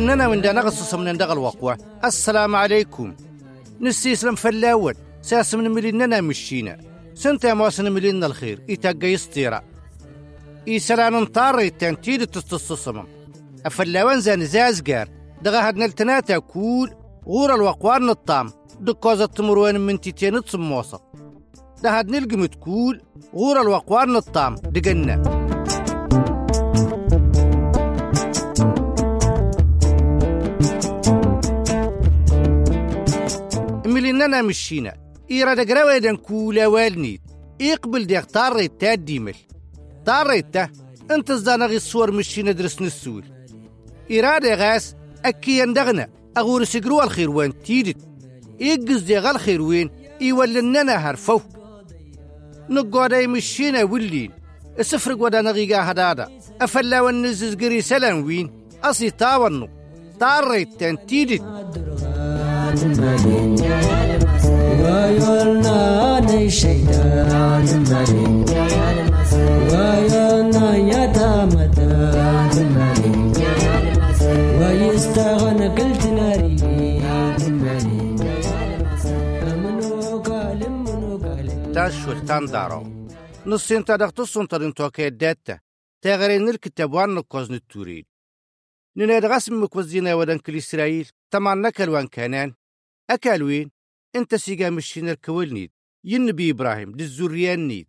وننا 0.00 0.28
من 0.28 0.40
دا 0.40 0.52
نغصص 0.52 0.94
من 0.94 1.16
دغ 1.16 1.32
الوقوة 1.32 1.78
السلام 2.04 2.56
عليكم. 2.56 3.14
نسيسلم 3.80 4.34
فلاود 4.34 4.96
ساس 5.22 5.54
من 5.54 5.70
مليننا 5.70 6.20
مشينا. 6.20 6.78
سنتا 7.14 7.54
مواسن 7.54 7.92
ملينا 7.92 8.26
الخير 8.26 8.62
إتاقا 8.70 9.06
يستيرا 9.06 9.62
إيسلان 10.68 11.14
انطار 11.14 11.58
التنتيد 11.58 12.26
تستصصمم 12.26 13.06
أفلاوان 13.66 14.20
زان 14.20 14.46
زازقار 14.46 15.08
دغا 15.42 15.68
هاد 15.68 15.76
نلتناتا 15.76 16.38
كول. 16.38 16.90
غور 17.26 17.54
الوقوار 17.54 18.02
نطام. 18.02 18.50
دكوزة 18.80 19.26
تمروان 19.26 19.80
من 19.80 20.00
تيتين 20.00 20.44
تصموصة 20.44 21.00
ده 21.82 21.98
هاد 21.98 22.10
نلقم 22.10 22.46
تكول 22.46 23.00
غور 23.34 23.60
الوقوار 23.60 24.08
نطام. 24.08 24.54
دقنا. 24.54 25.39
مليننا 34.20 34.42
مشينا. 34.42 34.94
إيرا 35.30 35.54
دقراوة 35.54 35.98
دان 35.98 36.16
كولا 36.16 36.66
والنيد 36.66 37.20
يقبل 37.60 38.06
ديك 38.06 38.24
طاريت 38.24 38.80
تا 38.80 38.94
ديمل. 38.94 39.34
طاريت 40.06 40.54
تا 40.54 40.68
انت 41.10 41.30
الزانغي 41.30 41.76
الصور 41.76 42.10
مشينا 42.12 42.52
درس 42.52 42.82
نسول 42.82 43.24
إرادة 44.12 44.54
غاس 44.54 44.94
أكي 45.24 45.58
يندغنا 45.58 46.08
أغور 46.36 46.64
سقروا 46.64 47.04
الخير 47.04 47.30
وين 47.30 47.62
تيدت. 47.62 47.96
يقز 48.60 49.02
دي 49.02 49.18
غال 49.18 49.38
خير 49.38 49.62
وين 49.62 49.90
يولننا 50.20 50.94
هرفو. 51.10 51.40
نقعد 52.68 53.14
مشينا 53.14 53.82
ولين. 53.82 54.30
السفرق 54.78 55.22
ودا 55.22 55.40
نغيقا 55.40 55.90
هدادا. 55.90 56.28
أفلا 56.60 57.00
ونزز 57.00 57.54
قري 57.54 57.80
سلام 57.80 58.24
وين. 58.26 58.50
أصي 58.84 59.10
تاونو 59.10 59.68
طاريت 60.20 60.80
تان 60.80 60.96
الشيطان 66.50 67.64
تمالين 67.66 68.44
ويرنا 69.70 70.66
يا 70.90 71.02
تامتا 71.12 72.48
تمالين 72.54 73.32
ويستغنى 74.58 75.68
كل 75.76 75.92
تناري. 76.02 76.56
تمالين 77.38 78.16
أمنو 79.50 80.22
كلم 80.22 80.74
منو 80.84 81.18
كلم 81.18 81.72
تاشول 81.72 82.18
تاندارو 82.26 82.82
نصين 83.46 83.84
تادق 83.84 84.10
تصن 84.10 84.48
تدين 84.48 84.74
توكي 84.74 85.10
داتا 85.10 85.58
تغرين 86.02 86.48
الكتاب 86.48 86.92
وان 86.92 87.14
نقوز 87.14 87.52
نتوريد 87.52 88.06
نناد 88.96 89.24
غسم 89.24 89.62
مكوزينا 89.62 90.14
ودن 90.14 90.38
كل 90.38 90.56
إسرائيل 90.56 91.08
تمان 91.30 91.62
نكل 91.62 91.88
وان 91.88 92.06
كانان 92.06 92.54
أكالوين 93.10 93.70
انت 94.16 94.34
سيقا 94.34 94.70
مشينا 94.70 95.12
الكويل 95.12 95.70
ينبي 96.04 96.50
إبراهيم 96.50 96.96
للزوريان 96.96 97.68
نيد 97.68 97.88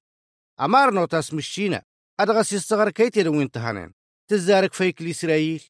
أمار 0.59 0.93
نوتاس 0.93 1.33
مشينا. 1.33 1.83
أدغس 2.19 2.53
يستغر 2.53 2.89
كيتي 2.89 3.27
وين 3.27 3.51
تهانين. 3.51 3.93
تزارك 4.27 4.73
فيك 4.73 5.01
لإسرائيل. 5.01 5.63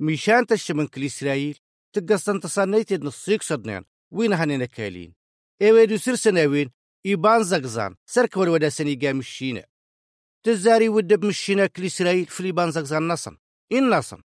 ميشان 0.00 0.46
تشمن 0.46 0.86
كل 0.86 1.04
إسرائيل 1.04 1.58
تقصن 1.92 2.40
تصنيتي 2.40 2.96
نصيك 2.96 3.42
صدنين. 3.42 3.84
وين 4.10 4.32
هانينا 4.32 4.64
كالين؟ 4.64 5.14
ايويدو 5.62 5.96
سرسنا 5.96 6.46
وين؟ 6.46 6.70
إيبان 7.06 7.44
زغزان. 7.44 7.96
سركور 8.06 8.48
ودا 8.48 8.68
سنيقا 8.68 9.12
مشينا. 9.12 9.64
تزاري 10.42 10.88
ودب 10.88 11.24
مشينا 11.24 11.66
كل 11.66 11.84
إسرائيل 11.86 12.26
في 12.26 12.42
ليبان 12.42 12.70
زغزان 12.70 13.08
نصن. 13.08 13.36
إن 13.72 13.90
نصن. 13.90 14.22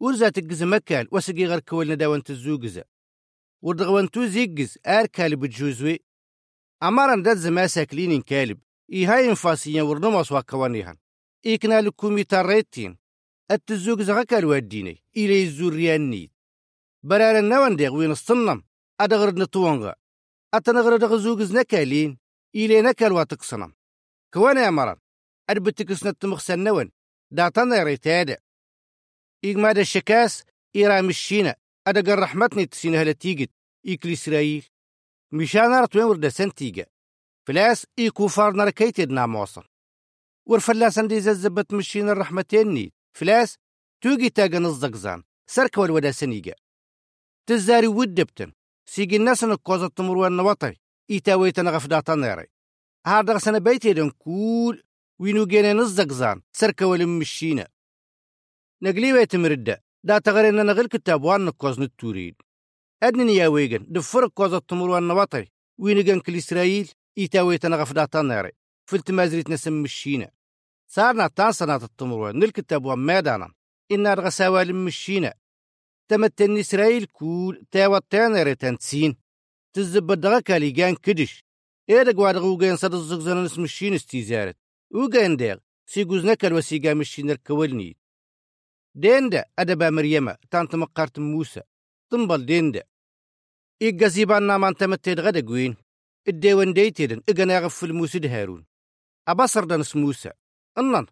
ورزا 0.00 0.28
تقز 0.28 0.62
مكال 0.62 1.08
وسقي 1.12 1.44
غير 1.44 1.60
كولنا 1.60 1.94
داوان 1.94 2.22
تزوقزا 2.22 2.84
ودغوان 3.62 4.10
تو 4.10 4.26
زيقز 4.26 4.78
آر 4.86 5.06
كالب 5.06 5.46
جوزوي. 5.46 6.00
أمارن 6.82 7.22
داد 7.22 7.36
زما 7.36 7.66
ساكلين 7.66 8.22
كالب. 8.22 8.58
إي 8.92 9.06
هاي 9.06 9.30
انفاسيا 9.30 9.82
ورنماس 9.82 10.32
واكوانيهان 10.32 10.96
إيكنا 11.46 11.80
لكومي 11.80 12.24
تاريتين 12.24 12.98
التزوقز 13.50 14.10
غاكال 14.10 14.44
واديني 14.44 15.04
إلي 15.16 15.42
الزوريان 15.42 16.10
نيد 16.10 16.30
برار 17.02 17.38
النوان 17.38 17.76
ديغ 17.76 17.94
وين 17.94 18.10
الصنم 18.10 18.62
أدغر 19.00 19.34
نطوانغا 19.34 19.94
أتنغر 20.54 20.96
دغزوقز 20.96 21.56
نكالين 21.56 22.18
إلي 22.54 22.82
نكال 22.82 23.12
واتقصنم 23.12 23.72
كوانا 24.34 24.64
يا 24.64 24.70
مران 24.70 24.96
أربتكس 25.50 26.06
نتمخسن 26.06 26.58
نوان. 26.64 26.90
داتنا 27.30 27.82
ريتادا. 27.82 28.38
إيغما 29.44 29.72
دا 29.72 29.80
الشكاس 29.80 30.44
إيرا 30.76 31.00
مشينا 31.00 31.56
أدقر 31.86 32.18
رحمتني 32.18 32.66
تسينها 32.66 33.04
لتيجت 33.04 33.50
إيكل 33.86 34.12
إسرائيل. 34.12 34.64
مشان 35.32 35.82
رت 35.82 35.96
وين 35.96 36.04
ورد 36.04 36.28
سنتيجا 36.28 36.86
فلاس 37.46 37.86
إيكو 37.98 38.28
فار 38.28 38.52
نركيت 38.52 38.98
يدنا 38.98 39.26
موصل. 39.26 39.64
ورفلاس 40.46 40.98
عندي 40.98 41.20
زبت 41.20 41.74
مشين 41.74 42.08
الرحمتين 42.08 42.68
ني 42.68 42.92
فلاس 43.12 43.56
توجي 44.00 44.30
تاجا 44.30 44.58
نزقزان 44.58 45.22
سرك 45.46 45.78
والودا 45.78 46.10
سنيجا 46.10 46.54
تزاري 47.46 47.86
ودبتن. 47.86 48.52
سيجي 48.86 49.16
الناس 49.16 49.44
نكوزة 49.44 49.88
تمر 49.88 50.26
النوطي 50.26 50.74
إيتاوي 51.10 51.52
تنغف 51.52 51.86
داتا 51.86 52.14
نيري 52.14 52.46
هذا 53.06 53.38
سنة 53.38 53.58
بيتي 53.58 53.92
دن 53.92 54.10
كول. 54.10 54.82
وينو 55.18 55.46
جينا 55.46 55.72
نزقزان 55.72 56.42
سرك 56.52 56.82
ولم 56.82 57.18
مشينا 57.18 57.68
نقلي 58.82 59.12
بيت 59.12 59.36
مرده 59.36 59.84
دا 60.04 60.18
تغرينا 60.18 60.62
نغل 60.62 60.86
كتاب 60.86 61.24
وان 61.24 61.44
نكوز 61.44 61.80
نتوريد. 61.80 62.34
أدنني 63.02 63.36
يا 63.36 63.48
ويغن 63.48 63.86
دفرق 63.88 64.30
كوزة 64.30 64.58
تمر 64.58 64.90
والنوطي 64.90 65.46
وينغن 65.78 66.20
كل 66.20 66.36
إسرائيل 66.36 66.90
إيتاوي 67.18 67.58
تنغف 67.58 67.92
داتا 67.92 68.22
نيري 68.22 68.52
فلت 68.86 69.10
مازريت 69.10 69.50
نسم 69.50 69.82
مشينا. 69.82 70.30
صارنا 70.86 71.26
تان 71.26 71.52
سنة 71.52 71.76
التمر 71.76 72.32
نلكتاب 72.32 72.84
وان 72.84 73.06
ميدانا 73.06 73.52
إنا 73.90 74.14
رغساوا 74.14 74.62
لمشينا 74.62 75.34
تمتن 76.08 76.56
إسرائيل 76.58 77.04
كول 77.04 77.64
تاوى 77.70 78.00
تانيري 78.10 78.54
تنسين. 78.54 79.16
تزبد 79.72 80.20
دغاكا 80.20 80.58
ليغان 80.58 80.94
كدش. 80.94 81.46
ديندا 88.96 89.44
أدبا 89.58 89.90
مريمة 89.90 90.36
تانت 90.50 90.74
مقارت 90.74 91.18
موسى 91.18 91.60
تنبل 92.10 92.46
ديندا. 92.46 92.82
إيقا 93.82 94.08
زيبان 94.08 94.42
نامان 94.42 94.76
تمتيد 94.76 95.20
غدا 95.20 95.46
قوين. 95.46 95.76
الديوان 96.28 96.72
ديتيدن 96.72 97.22
إيقا 97.28 97.42
يغف 97.42 97.84
الموسى 97.84 98.28
هارون. 98.28 98.66
أبصر 99.28 99.64
دانس 99.64 99.96
موسى. 99.96 100.30
أنن 100.78 101.06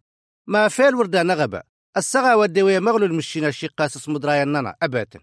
ما 0.47 0.69
فيل 0.69 0.95
وردا 0.95 1.23
نغبا. 1.23 1.63
السغا 1.97 2.35
ودوية 2.35 2.79
مغلول 2.79 3.15
مشينا 3.15 3.49
الشقاس 3.49 3.97
اسم 3.97 4.19
درايا 4.19 4.45
نانا 4.45 4.77
أباتا 4.83 5.21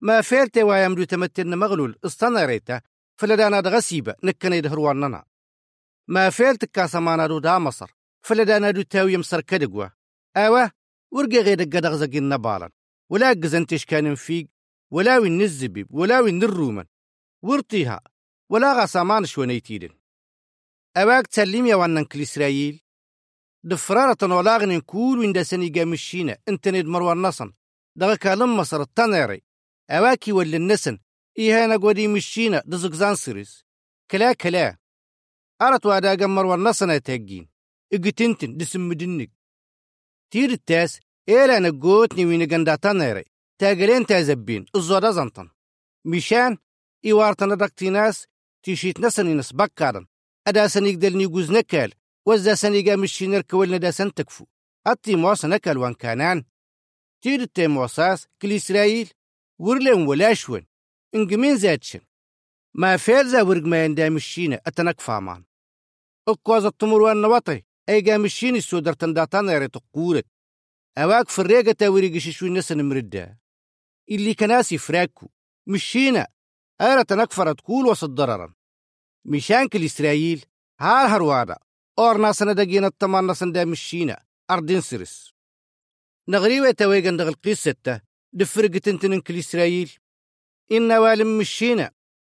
ما 0.00 0.20
فيل 0.20 0.48
توايا 0.48 0.88
مدو 0.88 1.04
تمتين 1.04 1.58
مغلول 1.58 1.98
استناريتا 2.04 2.80
فلدانا 3.16 3.60
دغسيبة 3.60 4.14
نكنا 4.24 4.56
يدهروان 4.56 4.96
نانا. 4.96 5.24
ما 6.08 6.30
فيل 6.30 6.56
تكاسا 6.56 6.98
مانا 6.98 7.26
دو 7.26 7.38
دا 7.38 7.58
مصر 7.58 7.90
فلدانا 8.22 8.70
دو 8.70 8.82
تاوي 8.82 9.16
مصر 9.16 9.40
كدقوا. 9.40 9.88
أوا 10.36 10.68
ورقا 11.16 11.40
غير 11.40 11.62
قدغ 11.62 11.96
زقين 11.96 12.28
نبالا. 12.28 12.70
ولا 13.10 13.30
قزنتش 13.30 13.84
كان 13.84 14.14
فيق 14.14 14.48
ولا 14.90 15.18
وين 15.18 15.40
الزبيب 15.40 15.94
ولا 15.94 16.20
وين 16.20 16.42
الرومن 16.42 16.84
ورطيها 17.42 18.00
ولا 18.50 18.80
غاسامان 18.80 19.24
شونيتيدن 19.24 19.94
أواك 20.96 21.26
تسلم 21.26 21.66
يا 21.66 21.74
وانن 21.74 22.04
كل 22.04 22.22
إسرائيل. 22.22 22.80
دفرارة 23.64 24.36
ولاغن 24.36 24.80
كول 24.80 25.18
وين 25.18 25.32
دسني 25.32 25.68
قامشينا 25.68 26.38
انتني 26.48 26.82
مروان 26.82 27.22
نصن. 27.22 27.52
دغا 27.96 28.14
كالم 28.14 28.56
مصر 28.56 28.82
التنيري 28.82 29.42
أواكي 29.90 30.32
ولا 30.32 30.56
النسن. 30.56 30.98
إيهانا 31.38 31.76
قودي 31.76 32.08
مشينا 32.08 32.62
دزق 32.66 32.92
زانسريز 32.92 33.64
كلا 34.10 34.32
كلا. 34.32 34.76
أرت 35.62 35.86
وادا 35.86 36.14
قمر 36.14 36.46
والنصنا 36.46 36.98
تهجين 36.98 37.48
إقتنتن 37.92 38.56
دسم 38.56 38.88
مدنك. 38.88 39.30
تير 40.30 40.50
التاس. 40.50 41.00
إيلا 41.28 41.58
نقوتني 41.58 42.24
وين 42.26 42.48
قنداتان 42.48 42.98
نيري 42.98 43.24
تاقلين 43.58 44.06
تازبين. 44.06 44.66
الزودا 44.76 45.10
زنطن. 45.10 45.48
مشان 46.04 46.58
إيوارتنا 47.04 47.54
دقتي 47.54 47.90
ناس 47.90 48.26
تيشيت 48.62 49.00
نسني 49.00 49.34
نسبك 49.34 49.72
كارن 49.76 50.06
أدا 50.48 50.66
سنيقدر 50.66 51.10
نيقوز 51.10 51.50
نكال 51.50 51.92
وزا 52.26 52.54
سنيقا 52.54 52.96
مشي 52.96 53.26
نركولنا 53.26 53.76
دا 53.76 53.90
سنتكفو. 53.90 54.46
أطي 54.86 55.16
موسى 55.16 55.46
نكال 55.46 55.78
وان 55.78 55.94
كانان. 55.94 56.44
تير 57.22 57.40
التي 57.40 57.66
موساس 57.66 58.26
كل 58.42 58.52
إسرائيل 58.52 59.10
ورلن 59.58 60.06
ولاشون 60.06 60.66
إنجمين 61.14 61.56
زادشن. 61.56 62.00
ما 62.74 62.96
فيرزا 62.96 63.42
ورق 63.42 63.62
ما 63.62 63.84
يندا 63.84 64.08
مشينا 64.08 64.60
أتنك 64.66 65.00
فامان. 65.00 65.44
التمر 66.48 67.02
وان 67.02 67.22
نوطي. 67.22 67.62
أي 67.88 68.18
مشيني 68.18 68.58
السودر 68.58 68.92
تنداتان 68.92 69.48
يري 69.48 69.68
تقورت 69.68 70.26
أواك 70.98 71.28
فريقة 71.28 71.72
تاوري 71.72 72.20
شوي 72.20 72.50
نسن 72.50 72.88
مردا 72.88 73.38
اللي 74.10 74.34
كناسي 74.34 74.78
فراكو 74.78 75.28
مشينا. 75.66 76.26
أرى 76.80 77.04
تنكفر 77.04 77.52
تقول 77.52 77.86
وسط 77.86 78.08
ضررا. 78.08 78.54
مشان 79.24 79.68
كل 79.68 79.84
إسرائيل 79.84 80.44
هار 80.80 81.06
هروادا 81.06 81.58
أور 81.98 82.16
ناسنا 82.16 82.52
دقينا 82.52 82.86
التمان 82.86 83.26
ناسن 83.26 83.52
دا 83.52 83.64
مشينا. 83.64 84.24
أردين 84.50 84.80
سرس. 84.80 85.32
نغريوة 86.28 86.70
تويقن 86.70 87.16
دغ 87.16 87.28
القصة 87.28 88.00
دفرق 88.32 88.70
تنتنن 88.70 89.20
كل 89.20 89.38
إسرائيل. 89.38 89.92
إنا 90.72 90.98
والم 90.98 91.38
مشينا. 91.38 91.90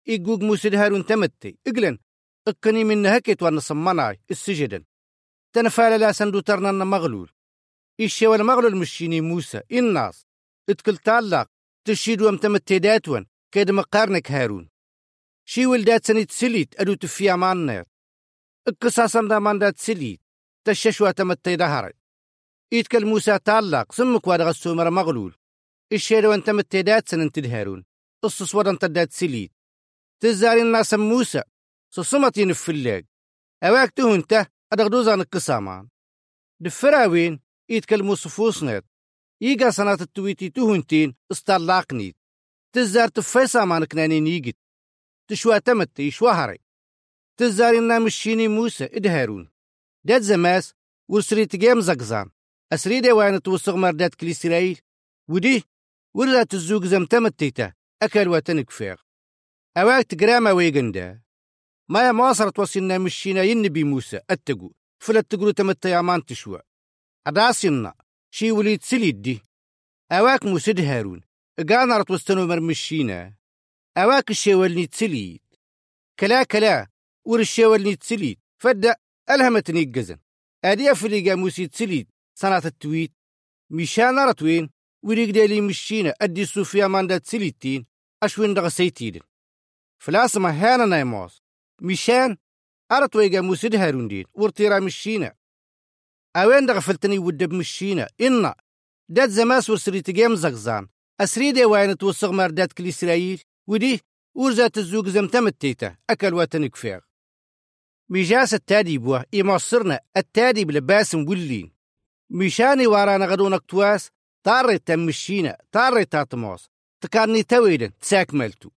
إيقوق 0.09 0.39
موسى 0.39 0.69
هارون 0.69 1.06
تمتي 1.06 1.57
إقلن. 1.68 2.00
اكني 2.48 2.83
من 2.83 3.06
هكيت 3.06 3.44
وأنا 3.44 3.59
صمناي. 3.59 4.21
السجدن. 4.31 4.83
تنفال 5.54 6.00
لا 6.00 6.12
سندو 6.12 6.39
ترنن 6.39 6.88
مغلول. 6.88 7.37
إيشي 8.00 8.28
ولا 8.28 8.44
مغلول 8.44 8.76
مشيني 8.78 9.22
موسى 9.22 9.62
الناس. 9.72 10.26
اتكل 10.70 10.98
تعلق 10.98 11.48
تشيد 11.86 12.22
وام 12.22 12.38
تمتي 12.38 12.80
داتون 12.80 13.26
كيد 13.52 13.72
مقارنك 13.72 14.32
هارون. 14.32 14.70
شي 15.50 15.66
ولدات 15.66 16.06
سنيت 16.08 16.32
سليت 16.32 16.80
أدو 16.80 16.94
تفيا 16.94 17.36
مانير 17.36 17.86
اقصاصا 18.68 19.28
دا 19.28 19.40
من 19.40 19.60
دات 19.60 19.80
سليت 19.80 20.22
تششوا 20.66 21.12
تمتي 21.12 21.56
دهري 21.56 21.94
يتكل 22.72 23.06
موسى 23.06 23.40
تعلق 23.40 23.92
سمك 23.92 24.28
وادغ 24.28 24.50
السومر 24.50 24.90
مغلول 24.90 25.36
الشير 25.94 26.28
وان 26.28 26.44
تمتي 26.44 26.82
دات 26.82 27.10
سنن 27.10 27.32
تدهارون 27.32 27.86
الصص 28.24 28.56
ودن 28.56 28.80
تدات 28.80 29.12
سليت 29.12 29.52
تزاري 30.20 30.62
الناس 30.62 30.94
موسى 30.94 31.42
سصمت 31.94 32.38
ينفلاق 32.38 33.04
أواك 33.64 33.92
تهنته 33.92 34.46
أدغدوزان 34.74 35.22
القسامان 35.22 35.88
دفراوين 36.60 37.40
يتكلموا 37.69 38.16
صفوصنت 38.16 38.86
ييقا 39.42 39.69
سنات 39.69 40.02
التويتي 40.02 40.50
تهنتين 40.50 41.16
استلاقنيت 41.31 42.16
تزار 42.75 43.08
تفيسا 43.08 43.66
ما 43.66 43.80
نكنانين 43.80 44.28
يجد 44.28 44.56
تشوى 45.28 45.60
تمت 45.60 46.00
يشوهري 46.00 46.60
تزار 47.38 47.78
إنا 47.78 48.00
مشيني 48.00 48.48
موسى 48.48 48.86
إدهارون 48.86 49.50
داد 50.04 50.22
زماس 50.22 50.74
ورسريت 51.10 51.56
جيم 51.56 51.81
زقزان. 51.81 52.30
أسري 52.74 53.00
ديوان 53.02 53.42
توسغ 53.42 53.75
مردات 53.75 54.16
كل 54.16 54.30
إسرائيل. 54.30 54.80
ودي 55.30 55.64
ورزات 56.14 56.54
الزوج 56.54 56.86
زمتمت 56.86 57.40
تيتا 57.40 57.74
أكل 58.02 58.28
واتنك 58.28 58.69
فيغ. 58.69 58.96
أواك 59.78 60.06
تقراما 60.06 60.52
ويقندا 60.52 61.22
ما 61.90 62.12
مواصرت 62.12 62.60
وصلنا 62.60 62.98
مشينا 62.98 63.44
ينبي 63.44 63.84
موسى 63.84 64.19
أتقو. 64.30 64.72
فلت 65.00 65.31
تقولوا 65.31 65.52
تمت 65.52 65.86
يامان 65.86 66.25
تشوى 66.25 66.62
أداسنا 67.28 67.94
شي 68.32 68.52
وليد 68.52 68.82
سليد 68.82 69.22
دي 69.22 69.42
أواك 70.12 70.46
موسى 70.46 70.72
هارون 70.72 71.22
قانا 71.70 71.98
رت 71.98 72.12
وستنو 72.12 72.48
مرمشينا. 72.48 73.34
أواك 73.98 74.30
الشيوالني 74.30 74.88
تسليد 74.88 75.42
كلا 76.20 76.44
كلا 76.44 76.88
ور 77.26 77.40
الشيوالني 77.40 77.96
تسليد 77.96 78.40
فدأ 78.58 78.96
ألهمتني 79.30 79.80
الجزن 79.80 80.18
أدي 80.66 80.92
أفريقا 80.92 81.36
موسى 81.36 81.68
تسليد 81.68 82.08
سنة 82.36 82.58
التويت. 82.66 83.12
مشان 83.70 84.20
رتوين 84.20 84.70
وريق 85.04 85.30
دالي 85.30 85.62
مشينا. 85.62 86.14
أدي 86.22 86.46
صوفيا 86.46 86.88
ماندا 86.88 87.18
تسليتين 87.18 87.86
أشوين 88.24 88.54
دغسيتين 88.54 89.20
فلاسما 90.00 90.50
هانا 90.50 90.86
نايموس 90.86 91.42
مشان 91.82 92.38
أرتويقا 92.92 93.42
موسى 93.42 93.78
هارون 93.78 94.08
دين 94.08 94.26
ورتيرا 94.34 94.80
مشينا. 94.80 95.36
أوين 96.38 96.66
دغفلتني 96.66 97.19
ودب 97.19 97.54
مشينا؟ 97.54 98.07
إنا. 98.22 98.56
داد 99.10 99.30
زماس 99.30 99.69
ورسريت 99.69 100.10
جيم 100.10 100.36
زغزان. 100.36 100.88
أسريدي 101.22 101.66
وين 101.66 101.98
توصغ 101.98 102.31
مردات 102.31 102.74
كل 102.74 102.88
إسرائيل؟ 102.88 103.42
ودي 103.68 104.01
ورزات 104.36 104.78
الزوج 104.78 105.10
زمتم 105.10 105.48
التيتا. 105.48 105.95
أكل 106.10 106.34
واتنك 106.34 106.75
فيغ 106.75 107.00
ميجاس 108.10 108.54
التادي 108.54 108.98
بوا 108.98 109.19
إمصرنا 109.42 110.00
التادي 110.18 110.66
بلباسم 110.66 111.30
ولين 111.30 111.72
مشاني 112.30 112.88
وارانا 112.88 113.25
غدونك 113.25 113.62
تواس 113.62 114.10
طاري 114.44 114.80
تمشينا 114.80 115.57
طاري 115.72 116.06
تاتموس. 116.06 116.66
تكارني 117.01 117.44
تويدن. 117.44 117.92
تساكملتو 118.01 118.69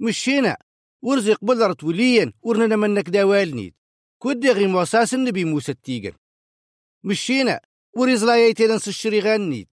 مشينا. 0.00 0.56
ورزق 1.02 1.44
بلرت 1.44 1.84
وليا 1.84 2.32
ورننا 2.42 2.76
منك 2.76 3.10
دوالنيد 3.10 3.74
كودي 4.18 4.50
غي 4.50 4.66
موساس 4.66 5.14
النبي 5.14 5.44
موسى 5.44 5.72
التيجن 5.72 6.12
مشينا 7.04 7.60
ورزلا 7.96 8.48
يتيدن 8.48 8.78
سشري 8.78 9.20
غنيد 9.20 9.68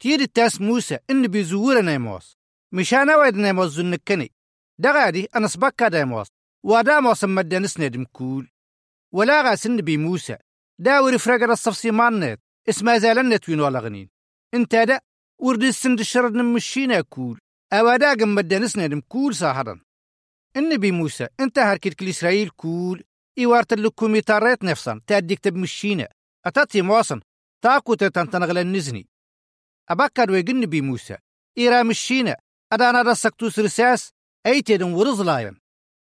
تير 0.00 0.20
التاس 0.20 0.60
موسى 0.60 0.98
النبي 1.10 1.44
زورنا 1.44 1.94
يموس 1.94 2.36
مشانا 2.72 3.16
ويدنا 3.16 3.48
يموس 3.48 3.70
زنكني 3.72 4.32
دغادي 4.78 5.28
أنا 5.36 5.46
سبكا 5.46 5.88
دايموس 5.88 6.26
وادا 6.64 7.00
موسم 7.00 7.34
مدنس 7.34 7.80
ندم 7.80 8.04
كول 8.04 8.50
ولا 9.12 9.42
غاس 9.42 9.66
النبي 9.66 9.96
موسى. 9.96 10.36
داور 10.78 11.18
فرقر 11.18 11.52
الصفصي 11.52 11.90
مانت 11.90 12.40
إسما 12.68 12.98
زالنت 12.98 13.48
وين 13.48 13.60
ولا 13.60 13.80
غنين. 13.80 14.08
إنت 14.54 14.74
دا 14.74 15.00
ورد 15.38 15.62
السند 15.62 16.00
الشرد 16.00 16.34
نمشينا 16.34 17.00
كول. 17.00 17.40
أوادا 17.72 18.14
قم 18.14 18.34
مدنس 18.34 18.78
ندم 18.78 19.00
كول 19.00 19.34
ساهرا 19.34 19.80
النبي 20.56 20.92
موسى 20.92 21.28
إنت 21.40 21.58
هركت 21.58 21.94
كل 21.94 22.08
إسرائيل 22.08 22.50
كول. 22.50 23.04
إيوارت 23.38 23.74
لكم 23.74 24.14
يتاريت 24.14 24.64
نفسا 24.64 25.00
تأديك 25.06 25.38
تبمشينا 25.38 26.08
أتاتي 26.46 26.82
موصن 26.82 27.20
تاكو 27.62 27.94
تتنتنغل 27.94 28.58
النزني 28.58 29.08
أبكر 29.88 30.30
ويقن 30.30 30.66
بي 30.66 30.80
موسى. 30.80 31.16
إيرا 31.58 31.82
مشينا 31.82 32.36
أدانا 32.72 33.02
رسكتو 33.02 33.48
سرساس. 33.48 34.10
أيتدن 34.46 34.92
ورزلاين 34.92 35.56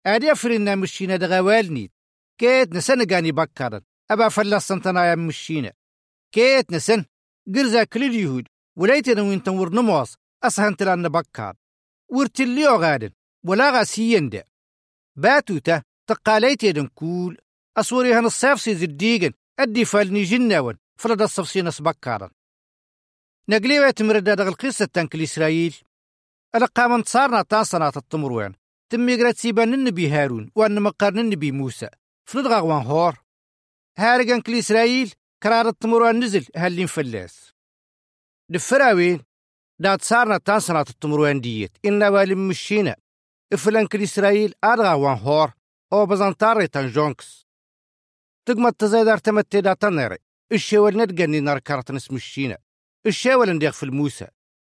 أدي 0.07 0.33
أفرنا 0.33 0.75
مشينا 0.75 1.17
دغوالني 1.17 1.93
كيت 2.39 2.73
نسن 2.73 3.07
قاني 3.07 3.33
بكرن 3.33 3.81
أبا 4.11 4.29
فلسن 4.29 4.83
تنايا 4.83 5.15
مشينا 5.15 5.73
كيت 6.33 6.73
نسن. 6.73 7.05
قرزا 7.55 7.85
كل 7.85 8.05
اليهود 8.05 8.49
وليتنا 8.77 9.23
وين 9.23 9.43
تنور 9.43 9.73
نمواص 9.73 10.17
أسهن 10.43 10.77
تلان 10.77 11.09
بكار 11.09 11.57
ورتليو 12.09 12.77
غادن. 12.77 13.11
ولا 13.47 13.71
غاسيين 13.71 14.29
دا 14.29 14.45
باتوتا. 15.17 15.83
تقاليت 16.07 16.63
يدن 16.63 16.87
كول. 16.87 17.39
أصوري 17.77 18.15
هن 18.15 18.27
الصيف 18.27 18.61
سيز 18.61 18.83
أدي 19.59 19.85
فالني 19.85 20.23
جناون 20.23 20.77
فلد 20.97 21.23
الصفصي 21.23 21.63
نسبكارن 21.63 22.31
نقليوة 23.49 23.91
تمرد 23.91 24.25
دغ 24.25 24.49
القصة 24.49 24.85
تنك 24.85 25.15
الإسرائيل 25.15 25.75
ألقى 26.55 26.89
من 26.89 27.03
صارنا 27.03 27.43
تاسنا 27.43 27.89
التمروين 27.89 28.55
تم 28.91 29.09
يقرأ 29.09 29.33
سيبان 29.33 29.75
النبي 29.75 30.09
هارون 30.09 30.51
وأن 30.55 30.83
مقارن 30.83 31.19
النبي 31.19 31.53
موسى. 31.53 31.89
فلد 32.29 32.47
غاوان 32.47 32.87
هور. 32.87 33.15
هارقان 33.99 34.41
كل 34.41 34.59
إسرائيل 34.59 35.13
كرار 35.43 35.69
التمروين 35.69 36.25
نزل 36.25 36.47
هاللين 36.57 36.87
فلاس 36.87 37.53
دفراوين 38.51 39.23
دات 39.81 40.03
صارنا 40.03 40.39
تاسنا 40.39 40.81
التمروين 40.81 41.41
ديت. 41.41 41.77
إنا 41.85 42.09
والم 42.09 42.49
مشينا. 42.49 42.97
إفلان 43.53 43.87
كل 43.87 44.03
إسرائيل 44.03 44.55
هور. 44.65 45.53
أو 45.93 46.07
بزنطاري 46.07 46.67
تنجونكس 46.67 47.44
تقمت 48.47 48.81
تزايدار 48.81 49.19
تمتي 49.19 49.61
دا 49.61 49.75
تنري 49.75 50.19
الشيوال 50.53 50.97
ندقني 50.97 51.41
نار 51.41 51.59
كارت 51.59 51.91
نسم 51.91 52.17
الشينا 52.17 52.59
الشيوال 53.07 53.57
نديغ 53.57 53.71
في 53.71 53.83
الموسى 53.83 54.27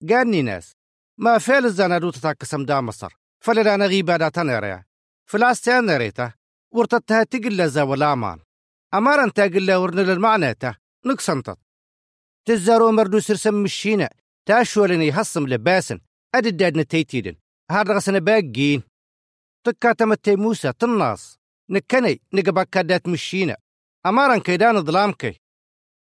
قاني 0.08 0.42
ناس. 0.42 0.72
ما 1.18 1.38
فعل 1.38 1.64
الزنادو 1.64 2.10
تتاكسم 2.10 2.64
دا 2.64 2.80
مصر. 2.80 3.12
فلدا 3.40 3.76
نغيبا 3.76 4.16
دا 4.16 4.28
تنري 4.28 4.82
فلاستيان 5.26 5.86
نريتا 5.86 6.32
ورتتها 6.72 7.22
تقل 7.22 7.68
زا 7.68 7.82
ولامان 7.82 8.38
أمارا 8.94 9.30
تاقل 9.30 9.72
ورن 9.72 9.98
للمعنى 9.98 10.54
تا. 10.54 10.74
نقصنتت 11.06 11.58
تزارو 12.44 12.92
مردو 12.92 13.20
سرسم 13.20 13.64
الشينا 13.64 14.10
تاشولني 14.46 15.10
هصم 15.10 15.48
لباسن. 15.48 16.00
أدد 16.34 16.56
دادنا 16.56 16.82
تيتيدن 16.82 17.36
هاد 17.70 17.90
غسنا 17.90 18.18
باقين. 18.18 18.82
تكا 19.64 19.92
تمتي 19.92 20.36
موسى 20.36 20.72
تناس 20.72 21.38
نكني. 21.70 22.20
نقبك 22.32 22.78
دات 22.78 23.08
مشينا 23.08 23.56
أمارن 24.06 24.40
كيدان 24.40 24.84
ظلامكي 24.84 25.40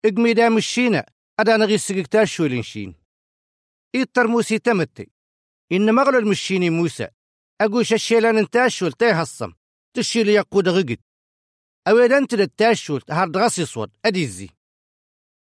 إقمي 0.06 0.34
دا 0.34 0.50
مشينا 0.50 1.06
أدا 1.40 1.58
نغي 1.58 1.78
سقكتا 1.78 2.26
شولينشين 2.26 2.96
إيطر 3.96 4.28
موسي 4.28 4.60
تمتي. 4.60 5.12
إن 5.72 5.96
مغلو 5.96 6.20
المشيني 6.20 6.70
موسى. 6.70 7.08
أقوش 7.62 7.94
الشيلان 7.94 8.38
انتاشول 8.38 8.92
تيهصم 8.92 9.54
تشيل 9.94 10.30
يقود 10.30 10.70
غقد. 10.70 11.00
أويدان 11.88 12.28
تلت 12.28 12.54
تاشول 12.58 13.04
هارد 13.10 13.38
غسي 13.38 13.66
صوت 13.66 13.92
أديزي. 14.06 14.50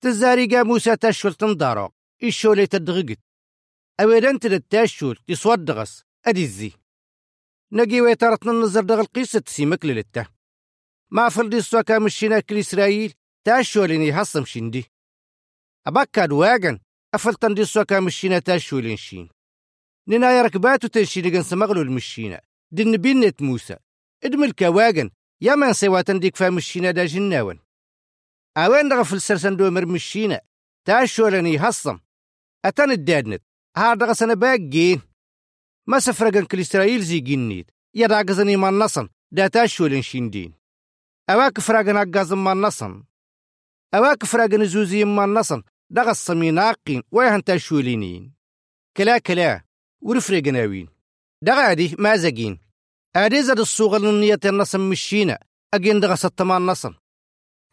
تزاري 0.01 0.45
قا 0.47 0.63
موسى 0.63 0.95
تاشول 0.95 1.33
تندارو 1.33 1.91
إيشولي 2.23 2.67
تدغقد 2.67 3.17
أويدان 3.99 4.39
تلت 4.39 4.71
تاشول 4.71 5.17
تصود 5.27 5.65
دغس 5.65 6.03
أديزي. 6.25 6.71
نجي 7.71 8.01
ويترتنا 8.01 8.51
النظر 8.51 8.81
دغ 8.81 8.99
القيسة 8.99 9.39
تسيمك 9.39 9.85
للتا. 9.85 10.25
ما 11.13 11.29
فلدي 11.29 11.61
سوكا 11.61 11.99
مشينا 11.99 12.39
كل 12.39 12.57
إسرائيل 12.57 13.13
تاشوليني 13.43 14.13
حصم 14.13 14.45
شندي. 14.45 14.85
أبكاد 15.87 16.31
واغن 16.31 16.79
أفلتن 17.13 17.53
دي 17.53 17.65
سوكا 17.65 17.99
مشينا 17.99 18.39
تاشولين 18.39 18.97
شين. 18.97 19.29
ننا 20.07 20.39
يركباتو 20.39 20.87
تنشيني 20.87 21.29
جن 21.29 21.43
سمغلو 21.43 21.81
المشينا 21.81 22.41
دن 22.71 22.97
بينت 22.97 23.41
موسى. 23.41 23.77
ادمل 24.23 24.51
كواغن 24.51 25.11
يا 25.41 25.55
من 25.55 25.73
سواتن 25.73 26.19
ديك 26.19 26.35
فا 26.35 26.49
مشينا 26.49 26.91
دا 26.91 27.05
جناون 27.05 27.59
أوين 28.57 28.89
دغ 28.89 29.03
في 29.03 29.13
السرسن 29.13 29.55
دومر 29.55 29.85
مشينا 29.85 30.41
تاشوليني 30.85 31.59
حصم. 31.59 31.99
أتن 32.65 32.91
الدادنت 32.91 33.43
هار 33.77 33.97
دغ 33.97 34.13
سنة 34.13 34.33
باقين 34.33 35.01
ما 35.87 35.99
سفرقن 35.99 36.45
كل 36.45 36.59
إسرائيل 36.59 37.01
زي 37.01 37.19
جنيد 37.19 37.71
يدا 37.95 38.21
قزني 38.21 38.55
ما 38.55 38.71
نصن 38.71 39.09
دا 39.31 39.47
تاشولين 39.47 40.01
شيندين 40.01 40.60
أواك 41.31 41.59
فراغن 41.59 41.97
أقازم 41.97 42.43
ما 42.43 42.53
نصن. 42.53 43.03
أواك 43.93 44.25
فراغن 44.25 44.65
زوزي 44.65 45.05
ما 45.05 45.25
نصن. 45.25 45.63
دغ 45.89 46.09
الصميناقين 46.09 47.03
ويهن 47.11 47.43
تاشولينين 47.43 48.33
كلا 48.97 49.17
كلا 49.17 49.61
ورفرقناوين 50.01 50.87
دغ 51.41 51.53
عدي 51.53 51.95
ما 51.99 52.15
زقين. 52.15 52.59
عدي 53.15 53.43
زاد 53.43 53.59
الصوغ 53.59 53.97
النية 53.97 54.39
النصن 54.45 54.79
مشينا 54.79 55.39
أجين 55.73 55.99
دغ 55.99 56.15
ستمان 56.15 56.65
نصن. 56.65 56.95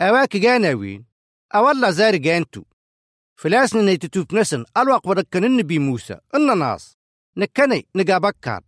أواك 0.01 0.37
جاناوين 0.37 1.07
أولا 1.55 1.91
زار 1.91 2.17
جانتو. 2.17 2.65
فلاسن 3.37 3.85
نيتتوب 3.85 4.35
نسن. 4.35 4.65
الوق 4.77 5.09
ودكن 5.09 5.45
النبي 5.45 5.79
موسى. 5.79 6.19
إن 6.35 6.59
ناس. 6.59 6.97
نكني 7.37 7.87
نقابكار 7.97 8.65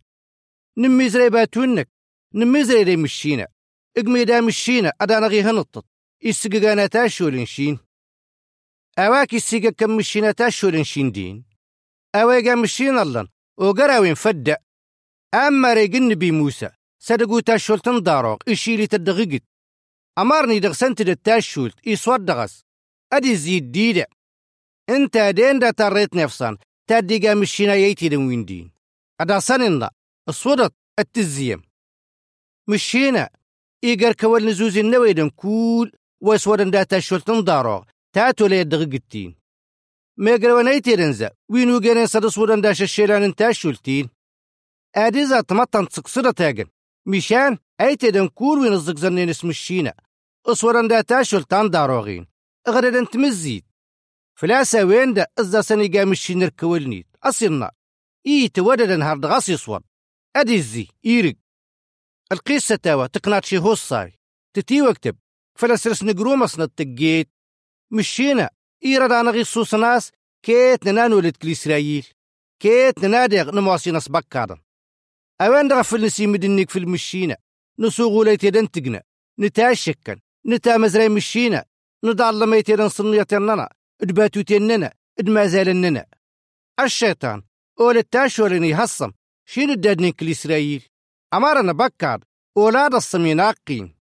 نميزري 0.77 1.29
باتونك 1.29 1.89
نميزري 2.33 2.83
دي 2.83 2.97
مشينا 2.97 3.47
إقمي 3.97 4.25
دا 4.25 4.41
مشينا 4.41 4.93
أدا 5.01 5.19
نغي 5.19 5.41
هنطط. 5.41 5.85
إسقانا 6.25 6.87
تاشولين 6.87 7.45
شين. 7.45 7.79
أواك 8.99 9.35
إسقا 9.35 9.69
كم 9.69 9.97
مشينا 9.97 10.31
تاشولين 10.31 10.83
شين 10.83 11.11
دين. 11.11 11.45
أواقا 12.15 12.55
مشين 12.55 12.99
اللن 12.99 13.27
وقراوين 13.57 14.13
فدا 14.13 14.57
أما 15.33 15.73
ريقن 15.73 16.15
بي 16.15 16.31
موسى 16.31 16.69
صدقو 16.99 17.39
تاشولتن 17.39 18.03
داروق 18.03 18.49
إشيلي 18.49 18.87
تدغقت. 18.87 19.43
أمارني 20.17 20.59
دغسنت 20.59 21.01
دا 21.01 21.13
تاشولت 21.13 21.87
إسود 21.87 22.25
دغس. 22.25 22.63
أدي 23.13 23.35
زيد 23.35 23.71
ديدا 23.71 24.05
إنت 24.89 25.17
دين 25.17 25.59
دا 25.59 25.71
تريت 25.71 26.15
نفسان 26.15 26.57
تاديقا 26.87 27.33
مشينا 27.33 27.73
ييتي 27.73 28.09
دين 28.09 28.45
دين. 28.45 28.71
أدا 29.21 29.39
سننا 29.39 29.91
الصودت 30.29 30.73
التزيم 30.99 31.61
مشينا. 32.69 33.29
إيقر 33.83 34.13
كوال 34.13 34.45
نزوز 34.45 34.77
النويدن 34.77 35.29
كول 35.29 35.91
واسودن 36.21 36.71
دا 36.71 36.83
تاشولتن 36.83 37.43
دارو 37.43 37.85
تاتو 38.13 38.47
لي 38.47 38.63
دغقتين 38.63 39.35
ميقر 40.17 40.51
ونيتي 40.51 40.95
رنزا. 40.95 41.31
وينو 41.49 41.79
جانين 41.79 42.07
صدس 42.07 42.37
ودن 42.37 42.61
داش 42.61 42.81
الشيلان 42.81 43.35
تاشولتين 43.35 44.09
أديزا 44.95 45.41
تمطن 45.41 45.87
تسقصدة 45.87 46.31
تاقن. 46.31 46.65
مشان 47.05 47.57
أيتي 47.81 48.11
دن 48.11 48.27
كول 48.27 48.59
وين 48.59 48.73
الزقزنين 48.73 49.29
اسم 49.29 49.49
الشينا. 49.49 49.93
أصورن 50.45 50.87
دا 50.87 51.01
تاشولتان 51.01 51.69
داروغين 51.69 52.27
أغردن 52.67 53.07
تمزيد 53.07 53.65
فلاسا 54.39 54.83
وين 54.83 55.13
دا 55.13 55.27
إزا 55.39 55.61
سنيقا 55.61 56.05
مشين 56.05 56.43
الكولنيت 56.43 57.07
أصيرنا. 57.23 57.71
إي 58.27 58.49
توددن 58.49 59.01
هارد 59.01 59.25
غاسي 59.25 59.57
صور. 59.57 59.81
أديزي. 60.35 60.87
إيرق. 61.05 61.35
القصة 62.31 62.75
تاوى 62.75 63.07
تقنات 63.07 63.45
شي 63.45 63.57
هوصاي 63.57 64.13
تتي 64.53 64.81
وكتب 64.81 65.15
فلسرس 65.59 66.03
نقرو 66.03 66.35
مصنع 66.35 66.63
التقيت. 66.63 67.29
مشينا 67.91 68.49
إيراد 68.85 69.11
أنا 69.11 69.31
غي 69.31 69.43
صوص 69.43 69.75
ناس 69.75 70.11
كيت 70.45 70.85
ننانو 70.85 71.19
لتكل 71.19 71.51
إسرائيل. 71.51 72.07
كيت 72.59 72.99
ننادغ 72.99 73.55
نمواسي 73.55 73.91
ناس 73.91 74.09
بكادن 74.09 74.57
أوين 75.41 75.67
دغ 75.67 75.81
في 75.81 75.95
النسي 75.95 76.27
مدنيك 76.27 76.69
في 76.69 76.79
المشينا 76.79 77.37
نسوغو 77.79 78.23
ليت 78.23 78.43
يدن 78.43 78.71
تقنا. 78.71 79.03
نتاشكن 79.39 80.19
نتا 80.45 80.77
مزري 80.77 81.09
مشينا. 81.09 81.65
نضال 82.03 82.39
لما 82.39 82.57
يتيدن 82.57 82.89
صنية 82.89 83.27
ننا 83.31 83.69
ادباتو 84.01 84.41
تننا 84.41 84.93
ادما 85.19 85.47
زالننا 85.47 86.05
الشيطان 86.79 87.43
أول 87.79 87.97
التاشولني 87.97 88.73
هصم. 88.73 89.11
شين 89.45 89.69
الدادنين 89.69 90.11
كل 90.11 90.29
إسرائيل؟ 90.29 90.90
أمارنا 91.33 91.71
بكار 91.71 92.19
أولاد 92.57 92.93
الصميناقين 92.93 93.95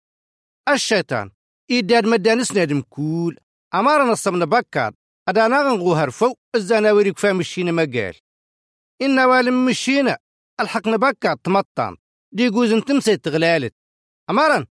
الشيطان 0.69 1.31
إداد 1.71 2.07
مدانس 2.07 2.53
نادم 2.53 2.81
كول. 2.81 3.39
أمارنا 3.75 4.13
الصمنا 4.13 4.45
بكار 4.45 4.95
أدانا 5.29 5.63
غنغو 5.63 5.93
هرفو 5.93 6.35
الزانا 6.55 6.93
وريك 6.93 7.19
فامشينا 7.19 7.73
مقال. 7.73 8.15
إنا 9.03 9.27
والم 9.27 9.67
مشينا 9.67 10.19
الحقنا 10.61 10.97
بكار 10.97 11.37
تمطان. 11.45 11.97
دي 12.33 12.51
جوز 12.51 12.75
تمسي 12.75 13.17
تغلالت. 13.17 13.75
أمارن 14.31 14.67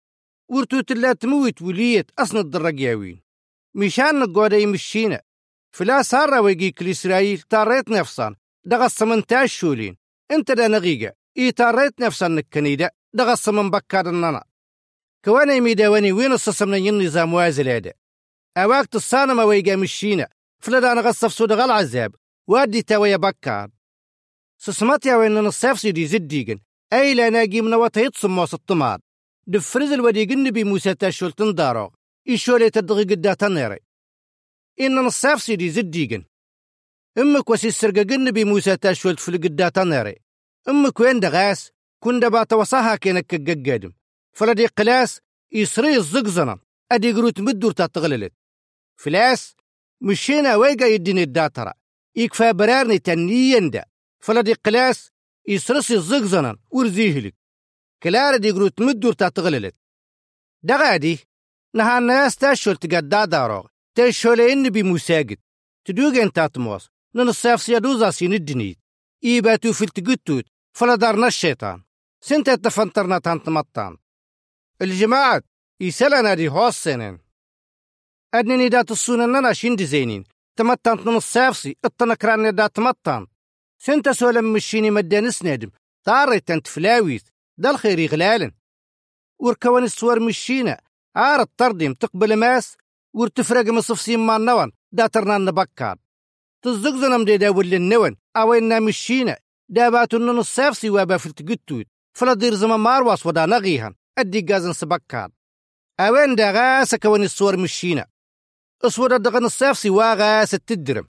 ورتو 0.49 0.81
تلا 0.81 1.13
تموت 1.13 1.61
وليت 1.61 2.11
أصن 2.19 2.37
الدرقياوين. 2.37 3.21
مشان 3.75 4.19
نقعد 4.19 4.53
يمشينا 4.53 5.21
فلا 5.75 6.01
صار 6.01 6.33
ويجيك 6.33 6.83
لإسرائيل 6.83 7.39
تاريت 7.39 7.89
نفسان. 7.89 8.35
دغص 8.65 9.03
من 9.03 9.25
تاشولين 9.25 9.97
انت 10.31 10.51
دا 10.51 10.67
نغيقة. 10.67 11.18
اي 11.37 11.51
تاريت 11.51 12.01
نفسان 12.01 12.35
نكنيدا 12.35 12.89
دغص 13.13 13.49
من 13.49 13.69
بكار 13.69 14.09
الننا 14.09 14.43
كوانا 15.25 15.53
يميداواني 15.53 16.11
وين 16.11 16.31
الصصم 16.31 16.73
النظام 16.73 17.33
وازل 17.33 17.69
هذا 17.69 17.93
أواقت 18.57 18.95
الصانم 18.95 19.39
ويجا 19.39 19.75
مشينا 19.75 20.27
فلدا 20.59 20.93
نغصف 20.93 21.33
سود 21.33 21.51
غل 21.51 21.71
عذاب 21.71 22.15
وادي 22.47 22.81
تاويا 22.81 23.17
بكار. 23.17 23.69
سسمات 24.57 25.05
يا 25.05 25.15
وين 25.15 25.33
نصيف 25.33 25.79
سيدي 25.79 26.07
زديقن 26.07 26.59
أي 26.93 27.13
لا 27.13 27.29
ناقي 27.29 27.61
من 27.61 27.73
وطيت 27.73 28.17
صموس 28.17 28.53
الطمار. 28.53 28.99
دفرز 29.47 29.91
الوديقن 29.91 30.51
بي 30.51 30.63
موسى 30.63 30.95
تاشول 30.95 31.31
تندارو 31.31 31.91
إيشولي 32.27 32.69
تدغي 32.69 33.03
قدا 33.03 33.33
تنيري. 33.33 33.79
إن 34.81 34.95
نصيف 34.95 35.41
سيدي 35.41 35.69
زديقن 35.69 36.23
أمك 37.17 37.49
وسي 37.49 37.67
السرققن 37.67 38.31
بي 38.31 38.45
موسى 38.45 38.77
تاشول 38.77 39.17
في 39.17 39.29
القدا 39.29 39.69
تنيري. 39.69 40.15
أمك 40.67 40.99
وين 40.99 41.19
دغاس 41.19 41.71
كن 42.03 42.19
دبا 42.19 42.43
توصاها 42.43 42.95
كينك 42.95 43.35
ققادم 43.35 43.93
فلدي 44.33 44.65
قلاس 44.65 45.21
يسري 45.51 45.97
الزقزنا 45.97 46.59
أدي 46.91 47.11
قروت 47.11 47.39
مدور 47.39 47.71
تتغللت. 47.71 48.33
فلاس 48.95 49.55
مشينا 50.01 50.55
ويقا 50.55 50.85
يديني 50.85 51.23
الداترة. 51.23 51.73
يكفى 52.15 52.53
برارني 52.53 52.99
تنيين 52.99 53.69
دا 53.69 53.85
فلدي 54.19 54.53
قلاس 54.53 55.11
يسرسي 55.47 55.95
الزقزنا 55.95 56.57
ورزيهلك. 56.69 57.35
كلار 58.03 58.37
دي 58.37 58.51
قروت 58.51 58.81
مدور 58.81 59.13
تتغللت. 59.13 59.75
دغادي 60.63 61.19
نها 61.75 61.97
الناس 61.97 62.35
تاشول 62.35 62.75
تقدا 62.75 63.25
داروغ 63.25 63.67
تاشولين 63.95 64.69
بمساجد 64.69 65.37
تدوغن 65.85 66.31
تاتموس 66.33 66.89
ننصاف 67.15 67.61
سيادوزا 67.61 68.11
سين 68.11 68.33
الدنيت 68.33 68.77
إيباتو 69.23 69.73
في 69.73 69.81
التقتوت 69.81 70.45
فلا 70.73 70.95
دارنا 70.95 71.27
الشيطان. 71.27 71.83
سنت 72.21 72.49
تفنترنا 72.49 73.19
تانتمطان 73.19 73.97
الجماعة 74.81 75.41
يسالنا 75.81 76.33
دي 76.33 76.49
هوسنين 76.49 77.19
أدنني 78.33 78.69
دات 78.69 78.91
السنن 78.91 79.53
شند 79.53 79.83
زينين. 79.83 80.23
تمتان 80.55 80.97
نصافسي 80.97 81.77
التنكران 81.85 82.55
دات 82.55 82.75
تمتان 82.75 83.27
سنت 83.79 84.09
سولم 84.09 84.53
مشيني 84.53 84.91
مدان 84.91 85.31
سنادم 85.31 85.71
طاري 86.03 86.39
تنت 86.39 86.67
فلاويت 86.67 87.23
دا 87.57 87.69
الخير 87.69 88.11
غلالن. 88.11 88.51
وركوان 89.39 89.83
السوار 89.83 90.19
مشينا. 90.19 90.81
عار 91.15 91.41
التردم 91.41 91.93
تقبل 91.93 92.35
ماس. 92.35 92.77
ورتفرق 93.13 93.65
مصفسين 93.65 94.19
ما 94.19 94.35
النوان 94.35 94.71
دا 94.91 95.07
ترنان 95.07 95.45
نبكار. 95.45 95.97
تزقزنم 96.61 97.25
دي 97.25 97.37
دا 97.37 97.49
ولي 97.49 97.75
النوان 97.75 98.15
أوينا 98.37 98.79
مشينا 98.79 99.37
داباتو 99.69 100.17
نصافسي 100.17 100.89
وابا 100.89 101.17
في 101.17 101.25
التقتوت 101.25 101.85
فلا 102.13 102.33
دير 102.33 102.53
زمان 102.53 102.79
مارواس 102.79 103.25
ودا 103.25 103.45
نغيهن. 103.45 103.95
أدي 104.17 104.41
قازن 104.41 104.73
سبكار 104.73 105.29
أوين 105.99 106.35
دا 106.35 106.51
غاس 106.51 106.95
كوني 106.95 107.25
الصور 107.25 107.57
مشينا 107.57 108.07
أصور 108.83 109.15
الدغن 109.15 109.45
الصيفسي 109.45 109.89
واغاس 109.89 110.53
التدرم 110.53 111.07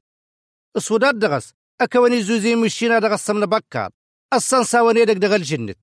أصور 0.76 1.08
الدغس 1.08 1.52
أكوني 1.80 2.22
زوزي 2.22 2.56
مشينا 2.56 2.98
دغس 2.98 3.26
سمنا 3.26 3.46
بكار 3.46 3.90
أصلا 4.32 4.62
ساوني 4.62 5.04
دق 5.04 5.12
دغل 5.12 5.42
جنت. 5.42 5.78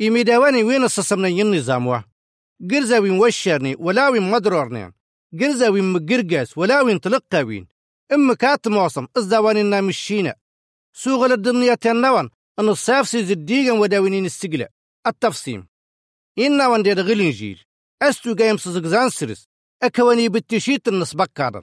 إيمي 0.00 0.22
داواني 0.22 0.62
وين 0.62 0.84
الصصمنا 0.84 1.28
النظام 1.28 1.86
واه 1.86 2.04
قرزا 2.70 2.98
وين 2.98 3.18
وشرني 3.18 3.76
ولا 3.78 4.08
وين 4.08 4.30
مدرورني. 4.30 4.92
قرزا 5.40 5.68
وين 5.68 5.92
مقرقاس 5.92 6.58
ولا 6.58 6.80
وين 6.80 7.00
تلقاوين. 7.00 7.62
إما 7.62 7.73
كات 8.38 8.68
موصم 8.68 9.06
إزداواني 9.16 9.60
إنا 9.60 9.80
مشينا 9.80 10.34
سوغل 10.96 11.32
الدنيا 11.32 11.74
تنوان 11.74 12.30
أن 12.58 12.68
الصيف 12.68 13.08
سيزديغا 13.08 13.72
وداوينين 13.72 14.24
السجلة. 14.24 14.68
التفصيم. 15.06 15.66
إنا 16.38 16.66
وان 16.68 16.82
دير 16.82 17.00
غلنجيل 17.00 17.64
أستو 18.02 18.34
قايم 18.34 18.56
سزقزان 18.56 19.10
سرس. 19.10 19.46
أكواني 19.82 20.28
بالتشيت 20.28 20.88
النص 20.88 21.14
بكارن 21.14 21.62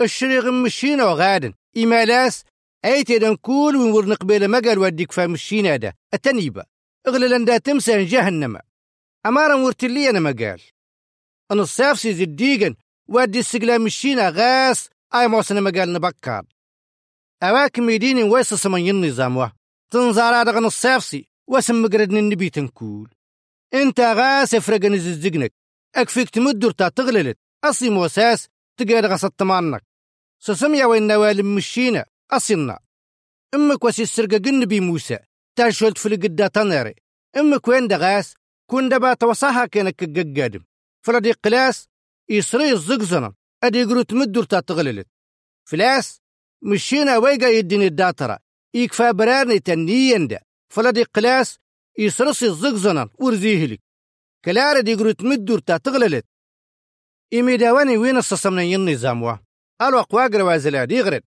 الشريغ 0.00 0.50
مشينا 0.50 1.04
وغادن. 1.04 1.54
إيمالاس 1.76 2.44
أيتي 2.84 3.18
دن 3.18 3.36
كول 3.36 3.76
وين 3.76 3.92
ورن 3.92 4.14
قبيل 4.14 4.50
مقال 4.50 4.78
وديك 4.78 5.12
فمشينا 5.12 5.76
دا. 5.76 5.92
التنيبة 6.14 6.64
اغلل 7.08 7.44
دا 7.44 7.58
تمسى 7.58 8.04
جهنم. 8.04 8.58
أمارا 9.26 9.54
ورتلي 9.54 10.10
أنا 10.10 10.20
مقال. 10.20 10.60
أن 11.50 11.60
الصيف 11.60 11.98
سيزديغا 11.98 12.74
ودي 13.08 13.38
السجلة 13.38 13.78
مشينا 13.78 14.28
غاس 14.30 14.88
أي 15.14 15.28
موسنا 15.28 15.60
مقال 15.60 15.92
نبكار 15.92 16.44
أواك 17.42 17.78
ميدين 17.78 18.22
ويس 18.22 18.54
سمن 18.54 18.88
النظام 18.90 19.36
واه 19.36 19.52
تنزار 19.90 20.42
دغن 20.42 20.64
الصيفسي 20.64 21.28
واسم 21.46 21.82
مقردن 21.82 22.16
النبي 22.16 22.50
تنكول 22.50 23.10
انت 23.74 24.00
غاس 24.00 24.56
فرقن 24.56 24.98
ززقنك 24.98 25.52
اكفيك 25.94 26.30
تمدر 26.30 26.70
تا 26.70 26.88
تغللت 26.88 27.38
اصي 27.64 27.90
موساس 27.90 28.48
تقير 28.76 29.06
غصت 29.06 29.32
تمانك 29.38 29.82
سسميا 30.42 30.86
وين 30.86 31.06
نوال 31.06 31.46
مشينا 31.46 32.04
اصينا 32.30 32.78
أمك 33.54 33.84
واسي 33.84 34.02
السرقة 34.02 34.36
النبي 34.50 34.80
موسى 34.80 35.18
تاشولت 35.56 35.98
في 35.98 36.08
القدا 36.08 36.46
تناري 36.46 36.94
أمك 37.36 37.68
وين 37.68 37.88
دغاس 37.88 38.34
كون 38.70 38.88
دبا 38.88 39.14
توصاها 39.14 39.66
كانك 39.66 40.04
ققادم 40.04 40.64
فلدي 41.06 41.32
قلاس 41.32 41.88
يسري 42.28 42.72
الزقزنا 42.72 43.34
أدي 43.64 43.78
يقرو 43.78 44.02
تمدر 44.02 44.44
تا 44.44 44.60
تغللت. 44.60 45.06
فلاس 45.64 46.20
مشينا 46.62 47.16
ويقا 47.16 47.48
يديني 47.48 47.86
الداترة. 47.86 48.38
يكفى 48.74 49.12
برارني 49.12 49.58
تنيين 49.58 50.26
دا 50.26 50.40
فلدي 50.68 51.02
قلاس 51.02 51.58
يسرسي 51.98 52.46
الزقزنا 52.46 53.08
ورزيهلك 53.18 53.80
كلارة 54.44 54.80
دي 54.80 54.94
قرو 54.94 55.10
تمدر 55.10 55.58
تا 55.58 55.76
تغللت. 55.76 56.26
إيمي 57.32 57.56
داواني 57.56 57.96
وين 57.96 58.16
الصصمنا 58.16 58.62
النظام 58.62 59.22
وا 59.22 59.36
ألو 59.82 60.00
أقواقر 60.00 60.42
وازلا 60.42 60.84
دي 60.84 61.00
غرد 61.00 61.22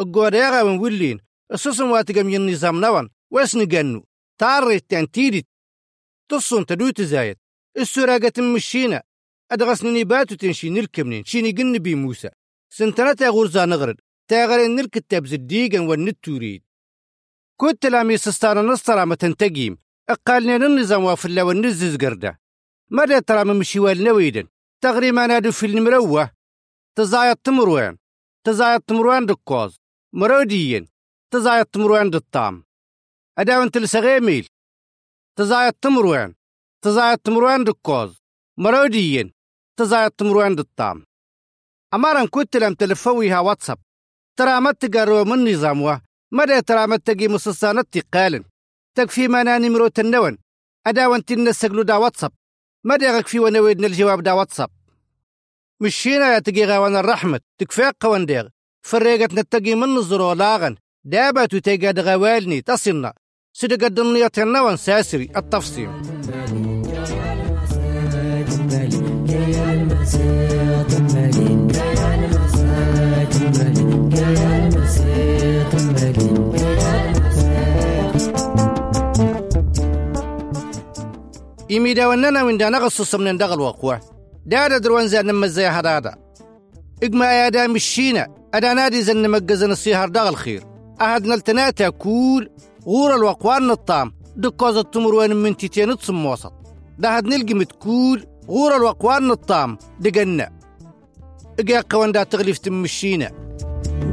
القواريغا 0.00 0.62
ونولين 0.62 1.20
الصصم 1.52 1.90
واتقم 1.90 2.28
النظام 2.28 2.80
نوان. 2.80 3.08
واسن 3.30 3.66
قنو. 3.66 4.04
تاري 4.38 4.80
تنتيدت. 4.80 5.46
تصن 6.28 6.66
تدوت 6.66 7.00
زايد. 7.00 7.38
السراقة 7.78 8.42
مشينا. 8.42 9.02
أدغسني 9.52 10.04
باتو 10.04 10.34
تنشين 10.34 10.76
الكمنين 10.78 11.24
شيني 11.24 11.50
قن 11.50 11.78
بي 11.78 11.94
موسى. 11.94 12.30
سنتنا 12.70 13.28
غرزا 13.28 13.64
نغرد. 13.66 14.00
تاغرين 14.28 14.80
الكتاب 14.80 15.26
زديقا 15.26 15.80
والنت 15.80 16.24
تريد 16.24 16.62
كنت 17.60 17.86
لامي 17.86 18.16
سستانا 18.16 18.62
نصطرا 18.62 19.04
ما 19.04 19.14
تنتقيم. 19.14 19.78
اقالنا 20.08 20.56
النظام 20.56 21.04
وافلا 21.04 21.42
والنزز 21.42 21.96
قرده. 21.96 22.40
ماذا 22.90 23.18
ترى 23.18 23.44
من 23.44 23.56
مشيوال 23.58 24.04
نويدا 24.04 24.48
تغري 24.80 25.12
ما 25.12 25.26
نادو 25.26 25.52
في 25.52 25.66
المروة. 25.66 26.30
تزايد 26.96 27.36
تمروان 27.36 27.98
تزايد 28.44 28.80
تمروان 28.80 29.26
دكوز. 29.26 29.80
مروديين. 30.12 30.88
تزايد 31.30 31.66
تمروان 31.66 32.10
دالطام 32.10 32.64
أداون 33.38 33.70
تلسغيميل 33.70 34.48
تزايد 35.36 35.72
تمروان 35.72 36.34
تزايد 36.82 37.18
تمروان 37.18 37.64
دكوز. 37.64 38.22
مروديين. 38.58 39.32
تزايد 39.76 40.10
تمروان 40.10 40.54
دالطام 40.54 41.04
أمارا 41.94 42.26
كنت 42.26 42.56
لم 42.56 42.74
تلفويها 42.74 43.40
واتساب 43.40 43.78
ترى 44.36 44.60
ما 44.60 44.72
تقروا 44.72 45.24
من 45.24 45.52
نظام 45.52 46.00
مدى 46.32 46.62
ترى 46.62 46.86
ما 46.86 46.96
تقي 46.96 47.28
مصصانة 47.28 47.84
تقالن 47.92 48.44
تكفي 48.94 49.26
ناني 49.26 49.70
مروت 49.70 49.98
النون 50.00 50.38
أدا 50.86 51.06
وانت 51.06 51.32
نسقلو 51.32 51.82
دا 51.82 51.96
واتساب 51.96 52.32
مدى 52.84 53.06
غكفي 53.06 53.38
ونويدنا 53.38 53.86
الجواب 53.86 54.22
دا 54.22 54.32
واتساب 54.32 54.70
مشينا 55.80 56.34
يا 56.34 56.38
تقي 56.38 56.64
غوان 56.64 56.96
الرحمة 56.96 57.40
تكفي 57.58 57.92
قوان 58.00 58.26
ديغ 58.26 58.48
فريقت 58.82 59.34
نتقي 59.34 59.74
من 59.74 59.88
نظرو 59.88 60.32
لاغن 60.32 60.76
دابا 61.04 61.46
تتقى 61.46 62.02
غوالني 62.02 62.62
تصلنا 62.62 63.12
صدق 63.52 63.84
الدنيا 63.84 64.30
النون 64.38 64.76
ساسري 64.76 65.30
التفصيل 65.36 65.90
زاد 85.06 85.24
نما 85.24 85.46
زي 85.46 85.66
هدادا. 85.66 86.14
إقما 87.02 87.32
يا 87.32 87.48
دا 87.48 87.66
مشينا 87.66 88.28
أدا 88.54 88.72
نادي 88.74 89.02
زن 89.02 89.30
مقزن 89.30 89.70
السيهر 89.70 90.08
دغل 90.08 90.36
خير. 90.36 90.62
أهد 91.00 91.26
نلتناتا 91.26 91.88
كول 91.88 92.50
غور 92.86 93.14
الوقوان 93.14 93.70
الطام 93.70 94.12
دكوز 94.36 94.76
التمروان 94.76 95.36
من 95.36 95.56
تيتين 95.56 95.96
تصم 95.96 96.26
وسط. 96.26 96.52
دهد 96.98 97.24
نلقي 97.26 97.54
متكول 97.54 98.26
غور 98.48 98.76
الوقوان 98.76 99.30
الطام 99.30 99.78
دقنا. 100.00 100.50
إقا 101.60 101.80
قوان 101.90 102.12
دا 102.12 102.22
تغليف 102.22 102.58
تمشينا. 102.58 103.30